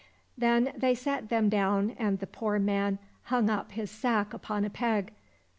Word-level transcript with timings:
Then 0.35 0.73
they 0.75 0.95
sat 0.95 1.29
them 1.29 1.47
down, 1.47 1.91
and 1.91 2.17
the 2.17 2.25
poor 2.25 2.57
man 2.57 2.97
hung 3.25 3.51
up 3.51 3.73
his 3.73 3.91
sack 3.91 4.33
upon 4.33 4.65
a 4.65 4.69
peg. 4.71 5.11